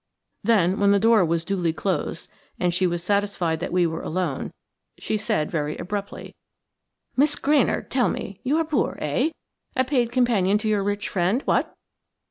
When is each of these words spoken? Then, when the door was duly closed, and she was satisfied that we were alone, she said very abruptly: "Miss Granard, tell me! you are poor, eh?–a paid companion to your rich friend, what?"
Then, 0.43 0.79
when 0.79 0.89
the 0.89 0.99
door 0.99 1.23
was 1.23 1.45
duly 1.45 1.71
closed, 1.73 2.27
and 2.59 2.73
she 2.73 2.87
was 2.87 3.03
satisfied 3.03 3.59
that 3.59 3.71
we 3.71 3.85
were 3.85 4.01
alone, 4.01 4.51
she 4.97 5.15
said 5.15 5.51
very 5.51 5.77
abruptly: 5.77 6.33
"Miss 7.15 7.35
Granard, 7.35 7.91
tell 7.91 8.09
me! 8.09 8.39
you 8.41 8.57
are 8.57 8.65
poor, 8.65 8.97
eh?–a 8.99 9.85
paid 9.85 10.11
companion 10.11 10.57
to 10.57 10.67
your 10.67 10.81
rich 10.83 11.07
friend, 11.07 11.43
what?" 11.43 11.75